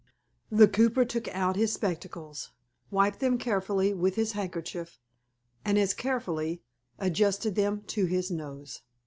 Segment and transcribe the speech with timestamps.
[0.51, 2.49] The cooper took out his spectacles,
[2.89, 4.99] wiped them carefully with his handkerchief,
[5.63, 6.63] and as carefully
[6.97, 8.81] adjusted them to his nose.